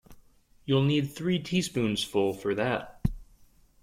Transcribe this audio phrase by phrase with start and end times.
[0.65, 3.05] You'll need three teaspoonsful for that.